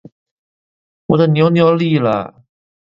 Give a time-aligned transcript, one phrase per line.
[1.05, 2.43] 我的牛牛立了